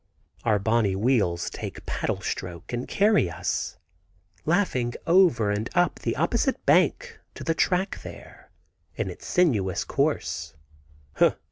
[0.43, 3.77] Our bonny wheels take paddle stroke and carry us,
[4.47, 8.49] laughing over, and up the opposite bank to the track there,
[8.95, 10.55] in its sinuous course.